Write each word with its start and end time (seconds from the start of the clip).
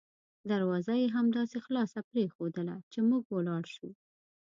دروازه 0.49 0.93
یې 1.01 1.07
همداسې 1.15 1.57
خلاصه 1.65 1.99
پریښودله 2.11 2.75
چې 2.91 2.99
موږ 3.09 3.23
ولاړ 3.29 3.63
شوو. 3.73 3.91